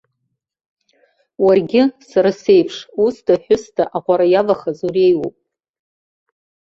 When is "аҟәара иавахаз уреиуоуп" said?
3.97-5.35